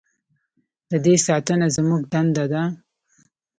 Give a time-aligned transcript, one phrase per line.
[0.89, 2.63] د دې ساتنه زموږ دنده ده؟